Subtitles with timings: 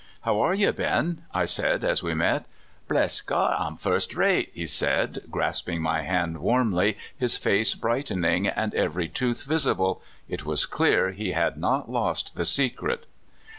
[0.25, 2.45] "How are you, Ben?" I said, as we met."
[2.87, 8.73] Bless God, I'm first rate!" he said, grasping my hand warmty, his face brightening, and
[8.73, 10.01] every tooth visible.
[10.27, 13.05] It w^as clear he had not lost the secret.